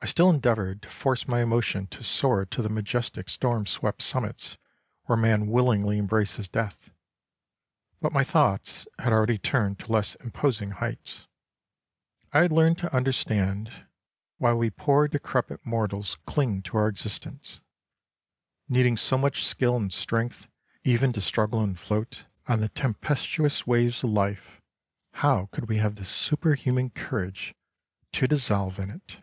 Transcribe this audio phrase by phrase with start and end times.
[0.00, 4.56] I still endeavored to force my emotion to soar to the majectic storm swept summits
[5.04, 6.90] where man willingly embraces death,
[8.00, 11.26] but my thoughts had already turned to less imposing heights.
[12.32, 13.86] I had learned to understand
[14.38, 17.60] why we poor decrepit 19 mortals cling to our existence.
[18.68, 20.48] Needing so much skill and strength
[20.84, 24.62] even to struggle and float on the tempestuous waves of life,
[25.14, 27.54] how could we have the superhuman courage
[28.12, 29.20] to dissolve in it